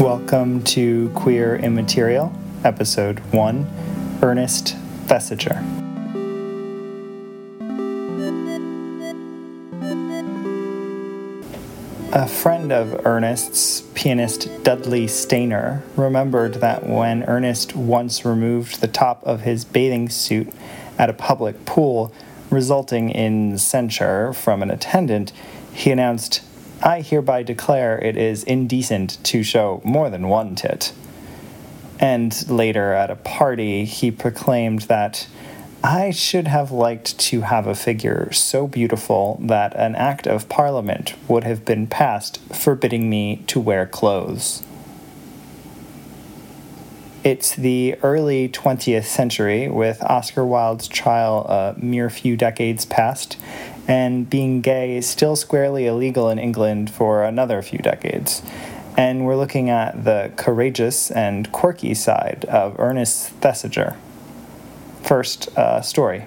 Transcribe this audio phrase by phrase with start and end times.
[0.00, 2.30] Welcome to Queer Immaterial,
[2.64, 4.76] Episode 1 Ernest
[5.06, 5.56] Thesiger.
[12.12, 19.24] A friend of Ernest's, pianist Dudley Stainer, remembered that when Ernest once removed the top
[19.24, 20.52] of his bathing suit
[20.98, 22.12] at a public pool,
[22.50, 25.32] resulting in censure from an attendant,
[25.72, 26.42] he announced,
[26.82, 30.92] I hereby declare it is indecent to show more than one tit.
[31.98, 35.26] And later at a party, he proclaimed that
[35.82, 41.14] I should have liked to have a figure so beautiful that an act of parliament
[41.28, 44.62] would have been passed forbidding me to wear clothes.
[47.24, 53.36] It's the early 20th century, with Oscar Wilde's trial a mere few decades past,
[53.88, 58.42] and being gay is still squarely illegal in England for another few decades.
[58.96, 63.96] And we're looking at the courageous and quirky side of Ernest Thesiger.
[65.02, 66.26] First, a story.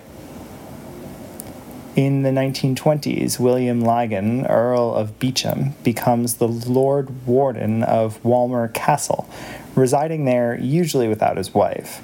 [1.95, 9.27] In the 1920s, William Lygon, Earl of Beauchamp, becomes the Lord Warden of Walmer Castle,
[9.75, 12.01] residing there usually without his wife.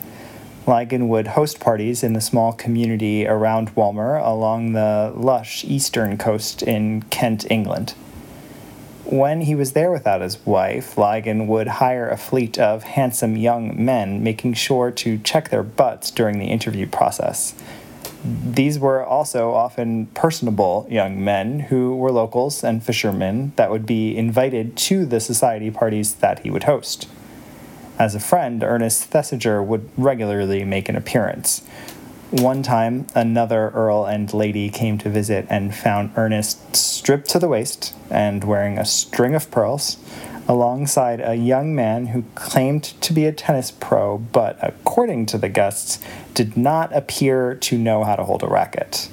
[0.68, 6.64] Lygon would host parties in the small community around Walmer along the lush eastern coast
[6.64, 7.94] in Kent, England.
[9.06, 13.86] When he was there without his wife, Lygon would hire a fleet of handsome young
[13.86, 17.54] men, making sure to check their butts during the interview process.
[18.24, 24.18] These were also often personable young men who were locals and fishermen that would be
[24.18, 27.08] invited to the society parties that he would host.
[27.98, 31.62] As a friend, Ernest Thesiger would regularly make an appearance.
[32.32, 37.48] One time, another earl and lady came to visit and found Ernest stripped to the
[37.48, 39.98] waist and wearing a string of pearls,
[40.48, 45.50] alongside a young man who claimed to be a tennis pro, but according to the
[45.50, 46.04] guests,
[46.34, 49.10] did not appear to know how to hold a racket.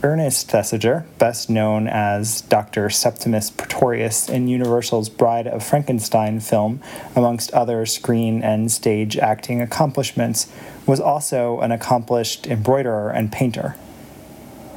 [0.00, 2.88] Ernest Thesiger, best known as Dr.
[2.88, 6.80] Septimus Pretorius in Universal's Bride of Frankenstein film,
[7.16, 10.46] amongst other screen and stage acting accomplishments,
[10.86, 13.74] was also an accomplished embroiderer and painter.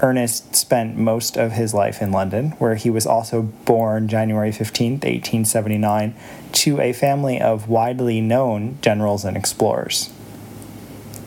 [0.01, 4.93] Ernest spent most of his life in London, where he was also born January 15,
[4.93, 6.15] 1879,
[6.51, 10.09] to a family of widely known generals and explorers.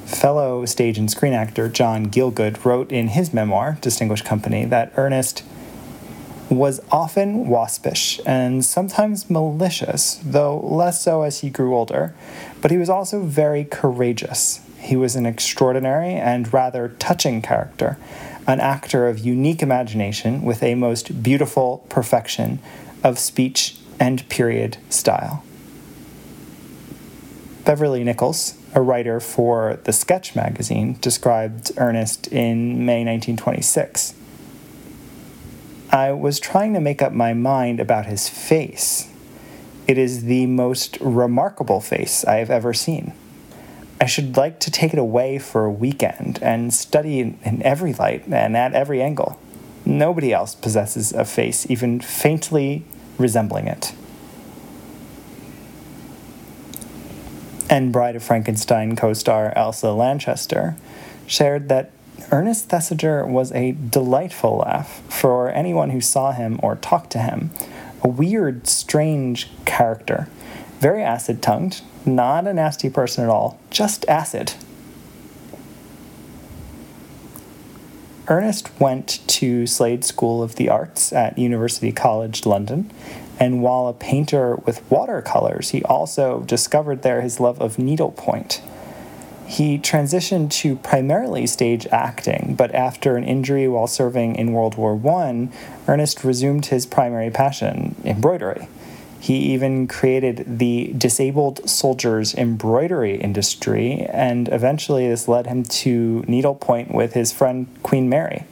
[0.06, 5.42] Fellow stage and screen actor John Gielgud wrote in his memoir, Distinguished Company, that Ernest
[6.50, 12.14] was often waspish and sometimes malicious, though less so as he grew older,
[12.60, 14.60] but he was also very courageous.
[14.78, 17.96] He was an extraordinary and rather touching character,
[18.46, 22.58] an actor of unique imagination with a most beautiful perfection
[23.02, 25.42] of speech and period style.
[27.64, 34.14] Beverly Nichols, a writer for the Sketch magazine, described Ernest in May 1926.
[35.90, 39.08] I was trying to make up my mind about his face.
[39.86, 43.12] It is the most remarkable face I have ever seen.
[44.00, 47.92] I should like to take it away for a weekend and study it in every
[47.92, 49.38] light and at every angle.
[49.84, 52.84] Nobody else possesses a face even faintly
[53.18, 53.94] resembling it.
[57.68, 60.76] And Bride of Frankenstein co star Elsa Lanchester,
[61.26, 61.90] shared that
[62.30, 67.50] Ernest Thesiger was a delightful laugh for anyone who saw him or talked to him.
[68.02, 70.28] A weird, strange character.
[70.80, 74.54] Very acid tongued, not a nasty person at all, just acid.
[78.26, 82.90] Ernest went to Slade School of the Arts at University College London
[83.38, 88.62] and while a painter with watercolors, he also discovered there his love of needlepoint.
[89.46, 94.98] He transitioned to primarily stage acting, but after an injury while serving in World War
[95.06, 95.48] I,
[95.86, 98.68] Ernest resumed his primary passion, embroidery.
[99.20, 106.92] He even created the disabled soldiers embroidery industry, and eventually this led him to needlepoint
[106.94, 108.44] with his friend Queen Mary.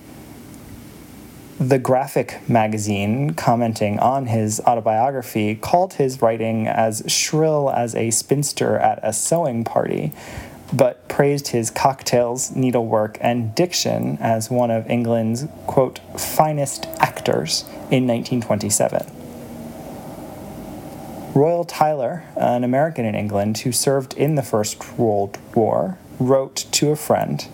[1.63, 8.77] The Graphic magazine, commenting on his autobiography, called his writing as shrill as a spinster
[8.79, 10.13] at a sewing party,
[10.73, 17.63] but praised his cocktails, needlework, and diction as one of England's, quote, finest actors
[17.93, 19.07] in 1927.
[21.37, 26.91] Royall Tyler, an American in England who served in the First World War, wrote to
[26.91, 27.47] a friend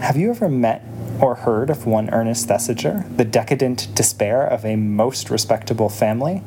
[0.00, 0.89] Have you ever met
[1.20, 6.42] or heard of one Ernest Thesiger, the decadent despair of a most respectable family?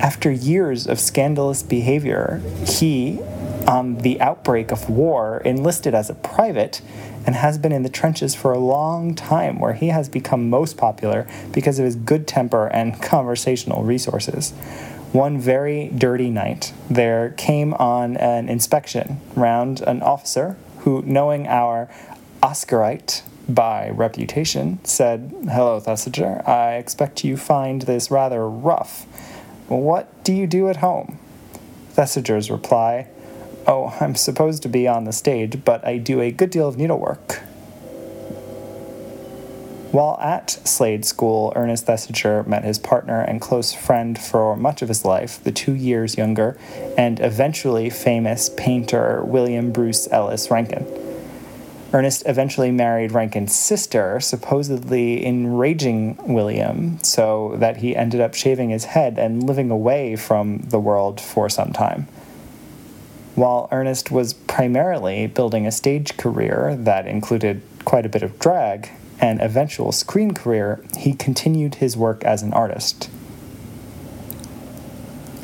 [0.00, 3.20] After years of scandalous behavior, he,
[3.66, 6.82] on the outbreak of war, enlisted as a private
[7.26, 10.76] and has been in the trenches for a long time, where he has become most
[10.76, 14.50] popular because of his good temper and conversational resources.
[15.12, 21.88] One very dirty night, there came on an inspection round an officer who, knowing our
[22.42, 26.46] Oscarite by reputation, said, Hello, Thesiger.
[26.48, 29.04] I expect you find this rather rough.
[29.68, 31.18] What do you do at home?
[31.94, 33.08] Thesiger's reply,
[33.66, 36.76] Oh, I'm supposed to be on the stage, but I do a good deal of
[36.76, 37.42] needlework.
[39.90, 44.88] While at Slade School, Ernest Thesiger met his partner and close friend for much of
[44.88, 46.58] his life, the two years younger
[46.98, 51.03] and eventually famous painter William Bruce Ellis Rankin.
[51.94, 58.86] Ernest eventually married Rankin's sister, supposedly enraging William so that he ended up shaving his
[58.86, 62.08] head and living away from the world for some time.
[63.36, 68.90] While Ernest was primarily building a stage career that included quite a bit of drag,
[69.20, 73.08] and eventual screen career, he continued his work as an artist.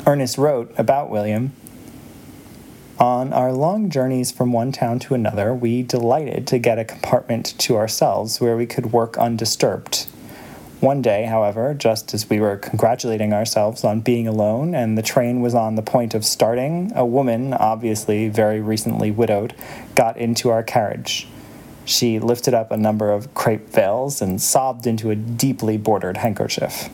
[0.05, 1.53] Ernest wrote about William
[3.01, 7.57] On our long journeys from one town to another, we delighted to get a compartment
[7.57, 10.05] to ourselves where we could work undisturbed.
[10.81, 15.41] One day, however, just as we were congratulating ourselves on being alone and the train
[15.41, 19.55] was on the point of starting, a woman, obviously very recently widowed,
[19.95, 21.27] got into our carriage.
[21.85, 26.87] She lifted up a number of crepe veils and sobbed into a deeply bordered handkerchief.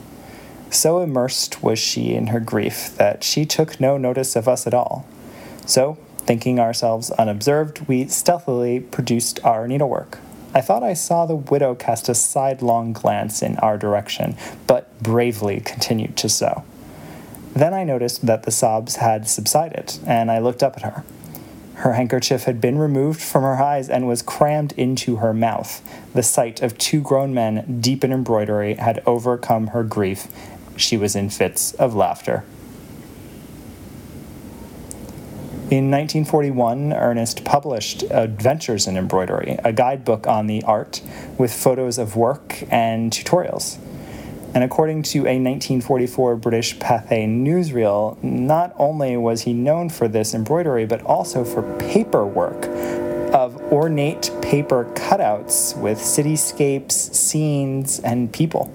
[0.69, 4.73] So immersed was she in her grief that she took no notice of us at
[4.73, 5.05] all.
[5.67, 10.17] So, thinking ourselves unobserved, we stealthily produced our needlework.
[10.53, 15.59] I thought I saw the widow cast a sidelong glance in our direction, but bravely
[15.59, 16.63] continued to sew.
[17.53, 21.03] Then I noticed that the sobs had subsided, and I looked up at her.
[21.75, 25.81] Her handkerchief had been removed from her eyes and was crammed into her mouth.
[26.13, 30.27] The sight of two grown men deep in embroidery had overcome her grief.
[30.77, 32.45] She was in fits of laughter.
[35.69, 41.01] In 1941, Ernest published Adventures in Embroidery, a guidebook on the art
[41.37, 43.77] with photos of work and tutorials.
[44.55, 50.33] And according to a 1944 British Pathé newsreel, not only was he known for this
[50.33, 52.63] embroidery, but also for paperwork
[53.33, 58.73] of ornate paper cutouts with cityscapes, scenes, and people.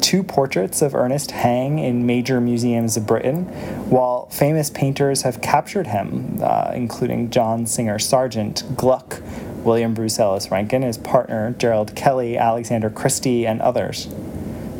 [0.00, 3.44] Two portraits of Ernest hang in major museums of Britain,
[3.90, 9.20] while famous painters have captured him, uh, including John Singer Sargent, Gluck,
[9.64, 14.08] William Bruce Ellis Rankin, his partner Gerald Kelly, Alexander Christie, and others.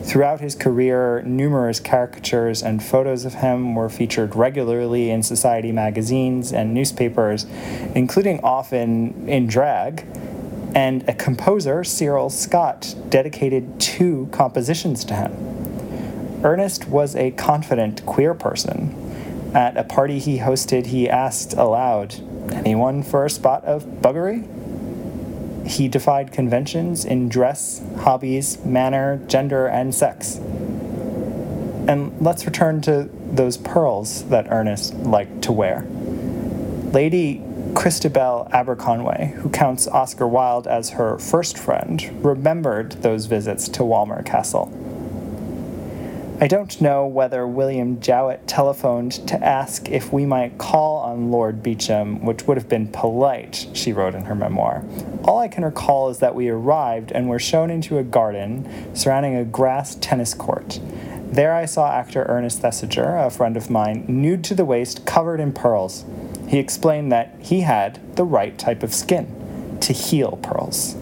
[0.03, 6.53] Throughout his career, numerous caricatures and photos of him were featured regularly in society magazines
[6.53, 7.45] and newspapers,
[7.95, 10.07] including often in drag.
[10.75, 15.33] And a composer, Cyril Scott, dedicated two compositions to him.
[16.43, 19.10] Ernest was a confident queer person.
[19.55, 22.15] At a party he hosted, he asked aloud,
[22.53, 24.47] Anyone for a spot of buggery?
[25.67, 30.37] He defied conventions in dress, hobbies, manner, gender, and sex.
[30.37, 35.87] And let's return to those pearls that Ernest liked to wear.
[36.93, 37.43] Lady
[37.75, 44.25] Christabel Aberconway, who counts Oscar Wilde as her first friend, remembered those visits to Walmer
[44.25, 44.67] Castle.
[46.43, 51.63] I don't know whether William Jowitt telephoned to ask if we might call on Lord
[51.63, 54.83] Beauchamp, which would have been polite, she wrote in her memoir.
[55.25, 58.67] All I can recall is that we arrived and were shown into a garden
[58.97, 60.81] surrounding a grass tennis court.
[61.27, 65.41] There I saw actor Ernest Thesiger, a friend of mine, nude to the waist, covered
[65.41, 66.07] in pearls.
[66.49, 70.97] He explained that he had the right type of skin to heal pearls.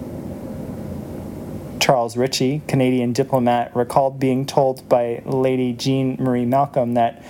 [1.88, 7.22] Charles Ritchie, Canadian diplomat, recalled being told by Lady Jean Marie Malcolm that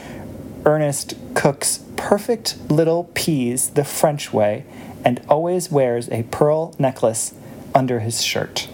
[0.66, 4.64] Ernest cooks perfect little peas the French way
[5.04, 7.34] and always wears a pearl necklace
[7.72, 8.68] under his shirt.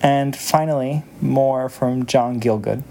[0.00, 2.82] And finally, more from John Gielgud.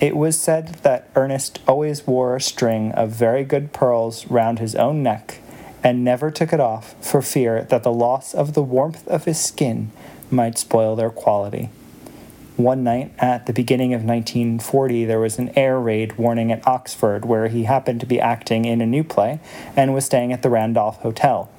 [0.00, 4.74] It was said that Ernest always wore a string of very good pearls round his
[4.74, 5.38] own neck
[5.82, 9.40] and never took it off for fear that the loss of the warmth of his
[9.40, 9.90] skin
[10.30, 11.70] might spoil their quality.
[12.56, 17.24] One night at the beginning of 1940, there was an air raid warning at Oxford
[17.24, 19.40] where he happened to be acting in a new play
[19.74, 21.50] and was staying at the Randolph Hotel.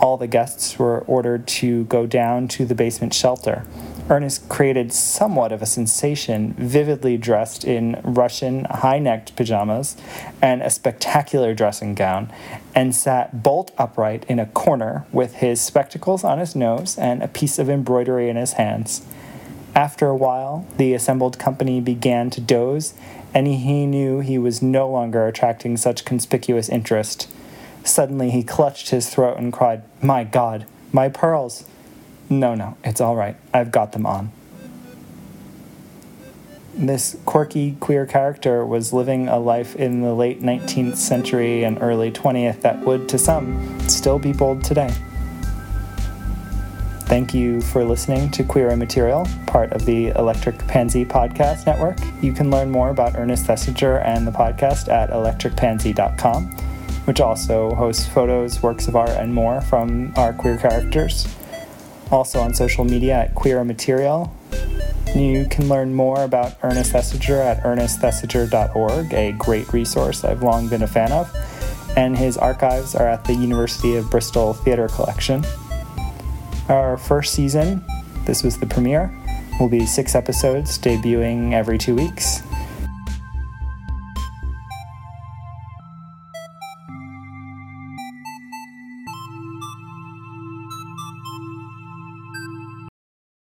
[0.00, 3.64] All the guests were ordered to go down to the basement shelter.
[4.10, 9.96] Ernest created somewhat of a sensation, vividly dressed in Russian high necked pajamas
[10.42, 12.30] and a spectacular dressing gown,
[12.74, 17.28] and sat bolt upright in a corner with his spectacles on his nose and a
[17.28, 19.06] piece of embroidery in his hands.
[19.74, 22.92] After a while, the assembled company began to doze,
[23.32, 27.28] and he knew he was no longer attracting such conspicuous interest.
[27.82, 31.64] Suddenly, he clutched his throat and cried, My God, my pearls!
[32.30, 33.36] No, no, it's all right.
[33.52, 34.32] I've got them on.
[36.76, 42.10] This quirky queer character was living a life in the late 19th century and early
[42.10, 44.92] 20th that would, to some, still be bold today.
[47.02, 51.98] Thank you for listening to Queer Immaterial, part of the Electric Pansy Podcast Network.
[52.22, 56.46] You can learn more about Ernest Thesiger and the podcast at electricpansy.com,
[57.04, 61.28] which also hosts photos, works of art, and more from our queer characters
[62.14, 64.32] also on social media at Queer Material.
[65.16, 70.82] You can learn more about Ernest Thesiger at ernestthesiger.org, a great resource I've long been
[70.82, 71.28] a fan of,
[71.96, 75.44] and his archives are at the University of Bristol Theatre Collection.
[76.68, 77.84] Our first season,
[78.26, 79.12] this was the premiere,
[79.58, 82.42] will be six episodes debuting every two weeks.